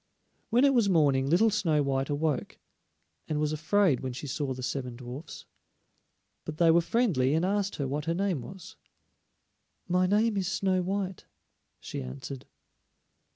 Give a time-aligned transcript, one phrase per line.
[0.49, 2.57] When it was morning little Snow white awoke,
[3.27, 5.45] and was afraid when she saw the seven dwarfs.
[6.43, 8.77] But they were friendly and asked her what her name was.
[9.87, 11.25] "My name is Snow white,"
[11.79, 12.47] she answered.